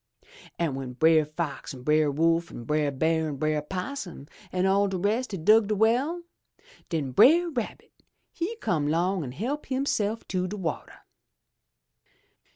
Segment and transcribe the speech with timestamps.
[0.57, 4.87] An' w'en Brer Fox an' Brer Wolf an' Brer Bear an' Brer 'Possum an' all
[4.87, 6.23] de rest had dug de well,
[6.89, 7.91] den Brer Rabbit
[8.31, 10.91] he come 'long an' help hisself to de wateh.